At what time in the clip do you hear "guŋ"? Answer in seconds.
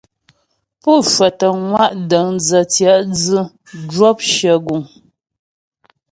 4.65-4.83